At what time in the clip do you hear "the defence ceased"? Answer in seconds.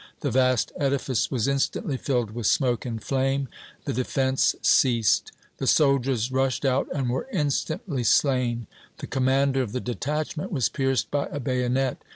3.85-5.31